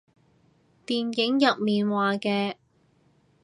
[0.87, 2.55] 電影入面話嘅